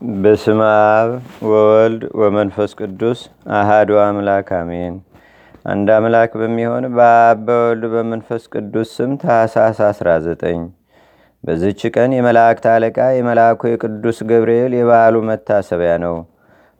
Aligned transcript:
በስመ 0.00 0.60
አብ 0.90 1.10
ወወልድ 1.48 2.02
ወመንፈስ 2.20 2.70
ቅዱስ 2.78 3.18
አሃዱ 3.56 3.90
አምላክ 4.02 4.48
አሜን። 4.58 4.94
አንድ 5.64 5.88
አምላክ 5.96 6.30
በሚሆን 6.40 6.84
በአብ 6.94 7.40
በወልድ 7.46 7.84
በመንፈስ 7.94 8.44
ቅዱስ 8.54 8.88
ስም 8.96 9.10
ታኅሳስ 9.22 9.80
19 9.88 10.62
በዝች 11.44 11.80
ቀን 11.94 12.16
የመላእክት 12.16 12.66
አለቃ 12.72 12.98
የመልአኩ 13.16 13.60
የቅዱስ 13.70 14.20
ገብርኤል 14.30 14.74
የበዓሉ 14.78 15.16
መታሰቢያ 15.28 15.92
ነው። 16.04 16.16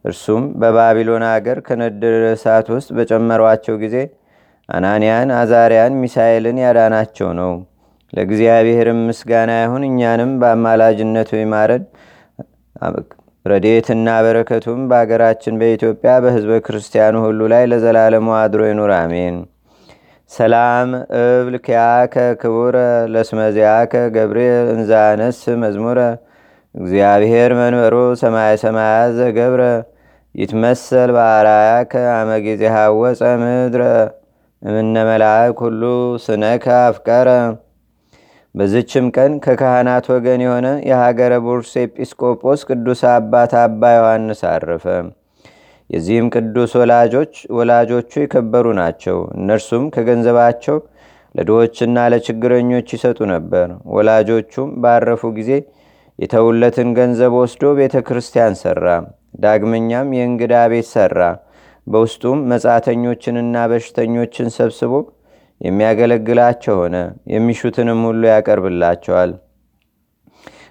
እርሱም 0.05 0.45
በባቢሎን 0.59 1.25
አገር 1.29 1.59
ከነደደ 1.67 2.25
እሳት 2.33 2.69
ውስጥ 2.75 2.89
በጨመሯቸው 2.97 3.77
ጊዜ 3.83 3.97
አናንያን፣ 4.69 5.31
አዛርያን፣ 5.37 5.99
ሚሳኤልን 6.01 6.59
ያዳናቸው 6.65 7.31
ነው። 7.39 7.53
ለእግዚአብሔርም 8.13 9.01
ምስጋና 9.07 9.51
ይሁን። 9.61 9.85
እኛንም 9.89 10.31
በአማላጅነቱ 10.41 11.31
ይማረን። 11.39 11.83
ረዴትና 13.45 14.07
በረከቱም 14.23 14.81
በአገራችን 14.89 15.55
በኢትዮጵያ 15.61 16.11
በህዝበ 16.23 16.57
ክርስቲያኑ 16.65 17.15
ሁሉ 17.25 17.39
ላይ 17.53 17.63
ለዘላለሙ 17.71 18.27
አድሮ 18.39 18.61
ይኑር፣ 18.69 18.91
አሜን። 18.97 19.37
ሰላም 20.31 20.89
እብል 21.19 21.55
ኪያከ 21.65 22.13
ክቡረ 22.41 22.75
ለስመዚያከ 23.13 23.93
ገብርኤል 24.15 24.67
እንዛነስ 24.75 25.39
መዝሙረ 25.63 25.99
እግዚአብሔር 26.75 27.51
መንበሮ 27.59 27.95
ሰማይ 28.21 28.53
ሰማያት 28.63 29.11
ዘገብረ 29.17 29.63
ይትመሰል 30.35 31.09
በአራያከ 31.15 31.93
አመጊዜ 32.13 32.61
ሃወፀ 32.75 33.21
ምድረ 33.41 33.83
እምነ 34.61 34.95
መላእክ 35.09 35.59
ሁሉ 35.65 35.83
ስነከ 36.25 36.65
አፍቀረ። 36.83 37.29
በዝችም 38.55 39.05
ቀን 39.15 39.33
ከካህናት 39.43 40.05
ወገን 40.13 40.41
የሆነ 40.43 40.67
የሀገረ 40.87 41.33
ቡርስ 41.45 41.71
ኤጲስቆጶስ 41.81 42.61
ቅዱስ 42.69 43.01
አባት 43.11 43.51
አባ 43.61 43.91
ዮሐንስ 43.95 44.41
አረፈ። 44.49 44.85
የዚህም 45.89 46.27
ቅዱስ 46.35 46.71
ወላጆች 46.79 47.33
ወላጆቹ 47.57 48.11
የከበሩ 48.21 48.67
ናቸው። 48.79 49.17
እነርሱም 49.37 49.85
ከገንዘባቸው 49.95 50.77
ለድሆችና 51.35 51.97
ለችግረኞች 52.13 52.87
ይሰጡ 52.95 53.19
ነበር። 53.33 53.67
ወላጆቹም 53.95 54.69
ባረፉ 54.83 55.31
ጊዜ 55.37 55.51
የተውለትን 56.19 56.89
ገንዘብ 56.97 57.33
ወስዶ 57.39 57.71
ቤተ 57.77 57.97
ክርስቲያን 58.07 58.55
ሰራ። 58.61 58.85
ዳግመኛም 59.43 60.09
የእንግዳ 60.17 60.55
ቤት 60.71 60.87
ሰራ። 60.93 61.19
በውስጡም 61.87 62.39
መጻተኞችንና 62.51 63.55
በሽተኞችን 63.71 64.49
ሰብስቦ 64.57 64.91
የሚያገለግላቸው 65.61 66.75
ሆነ። 66.81 66.95
የሚሹትንም 67.33 67.99
ሁሉ 68.07 68.21
ያቀርብላቸዋል። 68.31 69.31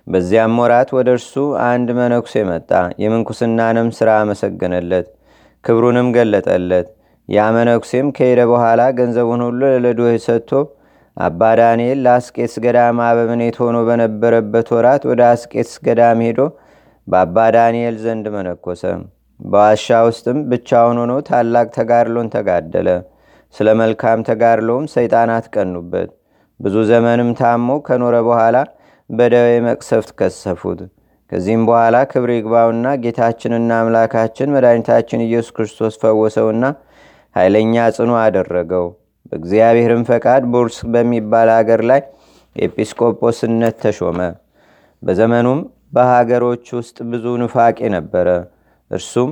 በዚያም 0.06 0.55
ወራት 0.62 0.91
ወደ 0.96 1.08
እርሱ 1.16 1.34
አንድ 1.66 1.88
መነኩሴ 1.98 2.34
መጣ። 2.48 2.70
የምንኩስናንም 3.02 3.88
ሥራ 3.98 4.11
አመሰገነለት፣ 4.22 5.06
ክብሩንም 5.64 6.08
ገለጠለት። 6.16 6.88
ያ 7.28 7.41
መነኩሴም 7.56 8.06
ከሄደ 8.16 8.41
በኋላ 8.52 8.83
ገንዘቡን 8.98 9.42
ሁሉ 9.46 9.61
ለድሆች 9.84 10.22
ሰጥቶ 10.27 10.52
አባ 11.16 11.41
ዳንኤል 11.61 11.98
ለአስቄትስ 12.05 12.55
ገዳም 12.64 12.98
አበምኔት 13.06 13.56
ሆኖ 13.62 13.77
በነበረበት 13.88 14.68
ወራት 14.77 15.02
ወደ 15.11 15.20
አስቄትስ 15.33 15.74
ገዳም 15.86 16.20
ሄዶ 16.27 16.41
በአባ 17.08 17.36
ዳንኤል 17.56 17.96
ዘንድ 18.05 18.27
መነኮሰ። 18.34 18.83
በዋሻ 19.41 19.86
ውስጥም 20.08 20.38
ብቻውን 20.50 20.98
ሆኖ 21.02 21.12
ታላቅ 21.28 21.66
ተጋድሎን 21.77 22.28
ተጋደለ። 22.34 22.88
ስለ 23.55 23.69
መልካም 23.81 24.19
ተጋድሎም 24.29 24.84
ሰይጣናት 24.95 25.47
ቀኑበት። 25.55 26.11
ብዙ 26.61 26.77
ዘመንም 26.91 27.31
ታሞ 27.39 27.69
ከኖረ 27.87 28.17
በኋላ 28.27 28.57
በደዌ 29.11 29.51
መቅሰፍት 29.67 30.11
ከሰፉት። 30.19 30.81
ከዚህም 31.33 31.62
በኋላ 31.69 31.97
ክብር 32.11 32.31
ይግባውና 32.34 32.87
ጌታችንና 33.03 33.70
አምላካችን 33.83 34.53
መድኃኒታችን 34.55 35.25
ኢየሱስ 35.27 35.53
ክርስቶስ 35.57 35.95
ፈወሰውና 36.03 36.65
ኃይለኛ 37.37 37.75
ጽኑ 37.97 38.11
አደረገው። 38.23 38.86
በእግዚአብሔርም 39.27 40.03
ፈቃድ 40.08 40.45
ቡርስ 40.53 40.79
በሚባል 40.92 41.51
አገር 41.58 41.83
ላይ 41.91 42.01
ኤጲስቆጶስነት 42.57 43.77
ተሾመ። 43.83 44.19
በዘመኑም 45.03 45.61
በሀገሮች 45.92 46.67
ውስጥ 46.79 46.97
ብዙ 47.13 47.24
ንፋቄ 47.42 47.79
ነበረ። 47.95 48.29
እርሱም 48.91 49.30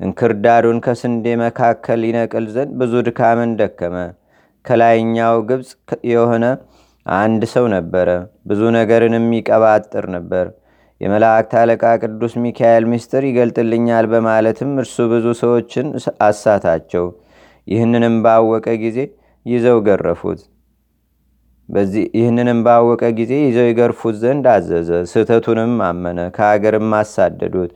እንክርዳዱን 0.00 0.78
ከስንዴ 0.84 1.24
መካከል 1.40 2.00
ይነቅል 2.08 2.46
ዘንድ 2.54 2.70
ብዙ 2.80 2.92
ድካምን 3.08 3.50
ደከመ። 3.58 3.96
ከላይኛው 4.64 5.36
ግብፅ 5.48 5.70
የሆነ 6.10 6.44
አንድ 7.06 7.42
ሰው 7.52 7.64
ነበረ። 7.74 8.08
ብዙ 8.46 8.60
ነገርን 8.76 9.14
የሚቀባጥር 9.18 10.06
ነበር። 10.16 10.46
የመላእክት 11.00 11.52
አለቃ 11.60 11.82
ቅዱስ 12.02 12.32
ሚካኤል 12.42 12.84
ምስጢር 12.92 13.22
ይገልጥልኛል 13.28 14.06
በማለትም 14.12 14.72
እርሱ 14.82 15.06
ብዙ 15.12 15.26
ሰዎችን 15.40 15.86
አሳታቸው። 16.26 17.06
ይህንንም 17.68 18.16
ባወቀ 18.24 18.66
ጊዜ 18.82 18.98
ይዘው 19.46 19.78
ገረፉት። 19.86 20.40
ይህንንም 22.14 22.58
ባወቀ 22.66 23.02
ጊዜ 23.18 23.32
ይዘው 23.44 23.66
ይገርፉት 23.68 24.16
ዘንድ 24.22 24.46
አዘዘ። 24.52 24.90
ስህተቱንም 25.10 25.74
አመነ። 25.88 26.20
ከሀገርም 26.36 26.94
አሳደዱት። 27.00 27.72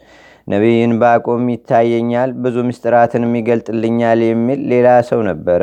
ነቢይን 0.46 0.92
ባቆም 1.00 1.44
ይታየኛል፣ 1.52 2.30
ብዙ 2.44 2.56
ምስጢራትንም 2.68 3.32
ይገልጥልኛል 3.38 4.20
የሚል 4.26 4.60
ሌላ 4.72 4.88
ሰው 5.08 5.20
ነበረ። 5.28 5.62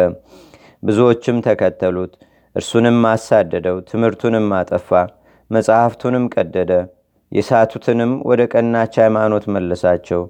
ብዙዎችም 0.84 1.38
ተከተሉት። 1.48 2.14
እርሱንም 2.56 2.98
አሳደደው። 3.12 3.78
ትምህርቱንም 3.90 4.48
አጠፋ። 4.60 4.90
መጽሐፍቱንም 5.52 6.26
ቀደደ። 6.34 6.72
የሳቱትንም 7.32 8.12
ወደ 8.30 8.42
ቀናች 8.54 8.94
ሃይማኖት 9.02 9.46
መለሳቸው። 9.56 10.22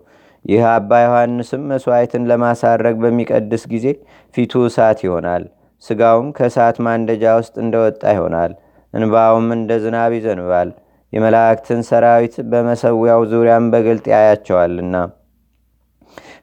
ይህ 0.46 0.64
አባ 0.72 0.92
ዮሐንስም 1.04 1.64
መሥዋዕትን 1.72 2.24
ለማሳረግ 2.30 2.96
በሚቀድስ 3.04 3.64
ጊዜ 3.74 3.88
ፊቱ 4.36 4.64
እሳት 4.68 5.00
ይሆናል። 5.06 5.44
ስጋውም 5.84 6.28
ከእሳት 6.38 6.78
ማንደጃ 6.86 7.24
ውስጥ 7.40 7.54
እንደወጣ 7.64 8.04
ይሆናል። 8.16 8.52
እንባውም 8.94 9.48
እንደ 9.56 9.72
ዝናብ 9.84 10.12
ይዘንባል። 10.18 10.70
የመላእክትን 11.14 11.82
ሰራዊት 11.88 12.36
በመሰዊያው 12.52 13.22
ዙሪያም 13.32 13.66
በግልጥ 13.74 14.06
ያያቸዋልና። 14.14 14.96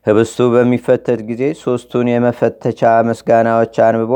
ህብስቱ 0.06 0.46
በሚፈተት 0.52 1.20
ጊዜ 1.28 1.42
ሦስቱን 1.62 2.06
የመፈተቻ 2.10 2.80
ምስጋናዎች 3.08 3.74
አንብቦ 3.86 4.12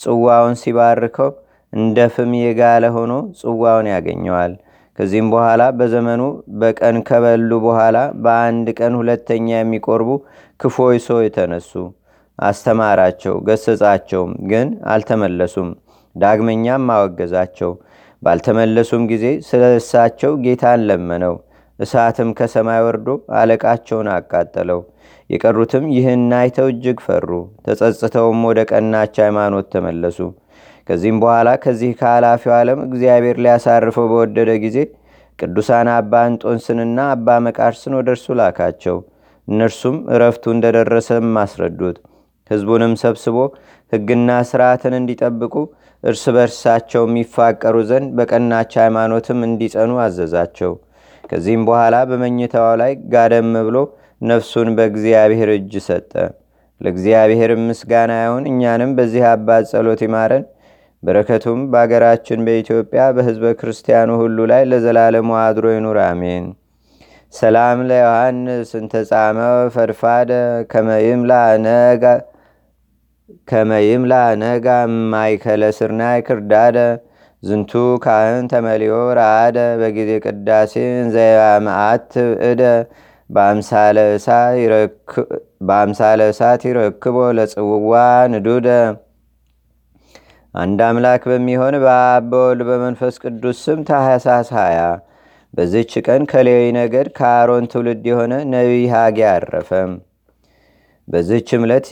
ጽዋውን 0.00 0.54
ሲባርከው 0.62 1.30
እንደ 1.72 2.06
ፍም 2.14 2.32
የጋለ 2.38 2.84
ሆኖ 2.96 3.12
ጽዋውን 3.40 3.86
ያገኘዋል። 3.92 4.52
ከዚህም 4.98 5.28
በኋላ 5.32 5.62
በዘመኑ 5.78 6.22
በቀን 6.60 6.96
ከበሉ 7.08 7.50
በኋላ 7.64 7.96
በአንድ 8.24 8.68
ቀን 8.78 8.94
ሁለተኛ 9.00 9.48
የሚቆርቡ 9.56 10.08
ክፎይ 10.60 10.98
ሰው 11.04 11.18
የተነሱ 11.24 11.72
አስተማራቸው፣ 12.38 13.34
ገሰጻቸውም፣ 13.46 14.32
ግን 14.50 14.66
አልተመለሱም። 14.92 15.70
ዳግመኛም 16.16 16.90
አወገዛቸው። 16.94 17.70
ባልተመለሱም 18.22 19.02
ጊዜ 19.10 19.26
ስለ 19.48 19.64
እሳቸው 19.76 20.32
ጌታን 20.44 20.80
ለመነው። 20.88 21.34
እሳትም 21.78 22.28
ከሰማይ 22.38 22.80
ወርዶ 22.86 23.08
አለቃቸውን 23.40 24.08
አቃጠለው። 24.14 24.80
የቀሩትም 25.30 25.84
ይህን 25.94 26.24
አይተው 26.38 26.68
እጅግ 26.72 26.98
ፈሩ። 27.06 27.28
ተጸጽተውም 27.66 28.40
ወደ 28.48 28.60
ቀናች 28.70 29.16
ሃይማኖት 29.24 29.66
ተመለሱ። 29.74 30.18
ከዚህም 30.88 31.18
በኋላ 31.22 31.48
ከዚህ 31.64 31.90
ከኃላፊው 31.98 32.52
ዓለም 32.58 32.80
እግዚአብሔር 32.86 33.36
ሊያሳርፈው 33.44 34.06
በወደደ 34.12 34.50
ጊዜ 34.64 34.76
ቅዱሳን 35.38 35.88
አባ 35.94 36.22
እንጦንስንና 36.30 37.00
አባ 37.12 37.36
መቃርስን 37.46 37.96
ወደ 37.98 38.08
እርሱ 38.14 38.26
ላካቸው። 38.38 38.96
እነርሱም 39.48 39.96
እረፍቱ 40.14 40.44
እንደደረሰም 40.54 41.36
አስረዱት። 41.42 41.98
ሕዝቡንም 42.50 42.92
ሰብስቦ 43.02 43.36
ሕግና 43.92 44.30
ስርዓትን 44.48 44.94
እንዲጠብቁ 44.98 45.54
እርስ 46.04 46.24
በርሳቸው 46.34 47.02
የሚፋቀሩ 47.06 47.76
ዘንድ 47.88 48.10
በቀናች 48.18 48.72
ሃይማኖትም 48.80 49.40
እንዲጸኑ 49.46 49.92
አዘዛቸው። 50.04 50.72
ከዚህም 51.24 51.62
በኋላ 51.68 51.96
በመኝታው 52.10 52.68
ላይ 52.82 52.92
ጋደም 53.12 53.50
ብሎ 53.66 53.78
ነፍሱን 54.22 54.68
በእግዚአብሔር 54.76 55.50
እጅ 55.56 55.74
ሰጠ። 55.88 56.12
ለእግዚአብሔር 56.80 57.50
ምስጋና 57.62 58.12
ይሁን። 58.22 58.44
እኛንም 58.50 58.90
በዚህ 58.98 59.24
አባት 59.32 59.64
ጸሎት 59.72 60.02
ይማረን። 60.06 60.44
በረከቱም 61.02 61.60
በአገራችን 61.72 62.40
በኢትዮጵያ 62.46 63.02
በህዝበ 63.16 63.52
ክርስቲያኑ 63.60 64.10
ሁሉ 64.22 64.46
ላይ 64.52 64.62
ለዘላለሙ 64.70 65.30
አድሮ 65.42 65.66
ይኑር፣ 65.74 65.98
አሜን። 66.06 66.46
ሰላም 67.34 67.78
ለዮሐንስ 67.88 68.70
እንተጻመ 68.78 69.38
ፈድፋደ 69.74 70.30
ከመይምላ 70.70 71.32
ነጋ 74.38 74.66
ማይከለ 75.12 75.62
ስርናይ 75.78 76.18
ክርዳደ 76.26 76.76
ዝንቱ 77.42 77.72
ካህን 78.04 78.46
ተመሊዮ 78.52 78.94
ረአደ 79.18 79.58
በጊዜ 79.80 80.10
ቅዳሴ 80.24 80.72
እንዘያመአት 81.02 82.08
እደ 82.48 82.62
በአምሳለ 83.30 83.98
እሳት 86.28 86.62
ይረክቦ 86.68 87.16
ለጽውዋ 87.38 87.92
ንዱደ 88.32 88.68
አንድ 90.54 90.80
አምላክ 90.86 91.22
በሚሆን 91.30 91.74
በአብ 91.82 92.24
በወልድ 92.30 92.62
በመንፈስ 92.68 93.14
ቅዱስ 93.24 93.58
ስም 93.66 93.80
ታኅሳስ 93.88 94.48
20 94.56 94.88
በዝች 95.54 95.92
ቀን 96.06 96.22
ከሌዊ 96.30 96.62
ነገድ 96.78 97.08
ከአሮን 97.18 97.66
ትውልድ 97.72 98.04
የሆነ 98.10 98.34
ነቢይ 98.52 98.86
ሐጌ 98.94 99.20
አረፈ። 99.30 99.70
በዝች 101.08 101.48
ዕለት 101.58 101.86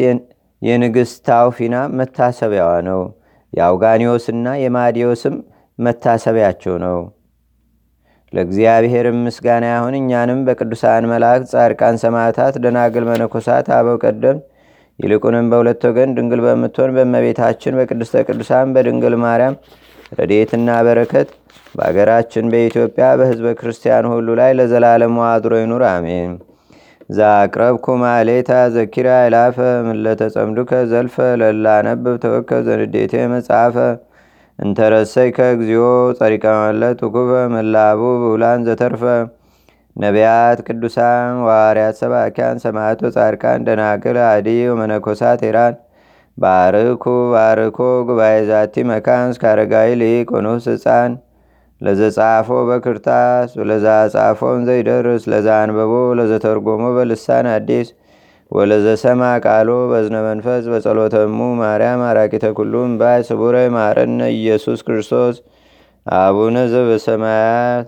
የንግሥት 0.63 1.19
ታውፊና 1.29 1.77
መታሰቢያዋ 1.99 2.73
ነው። 2.89 3.01
የአውጋኒዎስና 3.53 4.49
የማዲዮስም 4.63 5.37
መታሰቢያቸው 5.79 6.75
ነው። 6.85 6.99
ለእግዚአብሔርም 8.33 9.19
ምስጋና 9.27 9.65
ያሁን 9.73 9.95
እኛንም 9.99 10.41
በቅዱሳን 10.47 11.05
መላእክት፣ 11.11 11.51
ጻድቃን፣ 11.53 11.97
ሰማዕታት፣ 12.03 12.55
ደናግል፣ 12.65 13.05
መነኮሳት፣ 13.11 13.67
አበው 13.77 13.99
ቀደም 14.05 14.39
ይልቁንም 14.99 15.47
በሁለት 15.53 15.83
ወገን 15.89 16.15
ድንግል 16.17 16.41
በምትሆን 16.45 16.95
በእመቤታችን 16.97 17.77
በቅድስተ 17.79 18.25
ቅዱሳን 18.29 18.73
በድንግል 18.77 19.17
ማርያም 19.25 19.57
ረድኤትና 20.13 20.71
በረከት 20.87 21.29
በአገራችን 21.75 22.51
በኢትዮጵያ 22.53 23.07
በሕዝበ 23.21 23.49
ክርስቲያን 23.59 24.11
ሁሉ 24.13 24.29
ላይ 24.41 24.53
ለዘላለሙ 24.59 25.17
አድሮ 25.31 25.55
ይኑር፣ 25.61 25.85
አሜን። 25.91 26.33
ዛቅረብኩ 27.11 27.87
ማሌታ 28.01 28.53
ዘኪራ 28.75 29.09
ይላፈ 29.25 29.57
ምለተጸምዱከ 29.89 30.73
ዘልፈ 30.93 31.17
ለላነብብ 31.41 32.17
ተወከ 32.25 32.59
ዘንዴቴ 32.67 33.15
መጽሐፈ 33.35 33.77
እንተረሰይ 34.59 35.29
ከእግዚኦ 35.37 35.87
ጸሪቀ 36.19 36.45
ውኩበ 37.03 37.31
መላቡ 37.55 38.01
ብውላን 38.23 38.65
ዘተርፈ። 38.69 39.03
ነቢያት 39.97 40.59
ቅዱሳን 40.67 41.37
ዋርያት 41.49 41.97
ሰባኪያን 42.01 42.57
ሰማዕቶ 42.65 43.11
ጻድቃን 43.17 43.63
ደናግል 43.67 44.19
አዲ 44.31 44.49
ወመነኮሳት 44.71 45.41
ሄራን 45.47 45.77
ባርኩ 46.39 47.05
ባርኮ 47.35 47.79
ጉባኤ 48.09 48.35
ዛቲ 48.51 48.85
መካን 48.91 49.31
እስካረጋዊ 49.35 49.91
ሊቅ 50.03 50.29
ወኑስ 50.37 50.67
ህፃን 50.73 51.13
ለዘጻፎ 51.81 52.49
በክርታስ 52.69 53.51
ወለዛ 53.61 53.87
ጻፎን 54.15 54.61
ዘይደርስ 54.69 55.25
ለዛ 55.33 55.49
አንበቦ 55.63 55.93
ለዘተርጎሞ 56.19 56.85
በልሳን 56.97 57.49
አዲስ 57.55 57.89
ወለዘሰማ 58.53 59.23
ቃሎ 59.45 59.71
በዝነ 59.91 60.17
መንፈስ 60.29 60.65
በጸሎተሙ 60.73 61.39
ማርያም 61.61 62.03
አራቂተ 62.09 62.47
ኩሉም 62.59 62.93
ባይ 63.01 63.21
ስቡረ 63.29 63.57
ማረነ 63.77 64.21
ኢየሱስ 64.37 64.81
ክርስቶስ 64.89 65.37
አቡነ 66.07 66.57
ዘበሰማያት 66.73 67.87